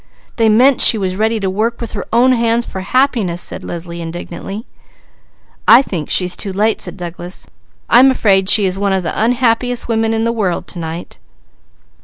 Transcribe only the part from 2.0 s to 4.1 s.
own hands for happiness," said Leslie